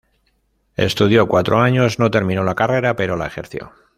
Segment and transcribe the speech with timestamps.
[0.77, 3.71] Estudió cuatro años, no terminó la carrera pero la ejerció.